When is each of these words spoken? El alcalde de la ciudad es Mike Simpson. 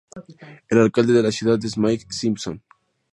El 0.67 0.79
alcalde 0.79 1.13
de 1.13 1.21
la 1.21 1.31
ciudad 1.31 1.63
es 1.63 1.77
Mike 1.77 2.05
Simpson. 2.09 2.63